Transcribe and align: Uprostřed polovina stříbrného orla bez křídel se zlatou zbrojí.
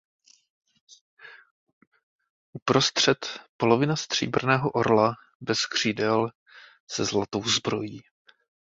Uprostřed 2.53 3.39
polovina 3.57 3.95
stříbrného 3.95 4.71
orla 4.71 5.15
bez 5.41 5.65
křídel 5.65 6.29
se 6.87 7.05
zlatou 7.05 7.43
zbrojí. 7.43 8.01